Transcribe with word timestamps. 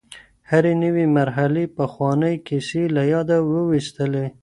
هرې 0.49 0.73
نوې 0.83 1.05
مرحلې 1.17 1.65
پخوانۍ 1.77 2.35
کیسې 2.47 2.83
له 2.95 3.01
یاده 3.13 3.37
وویستلې. 3.51 4.25